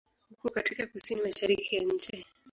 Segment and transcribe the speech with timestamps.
[0.33, 2.25] Uko katika kusini-mashariki ya nchi.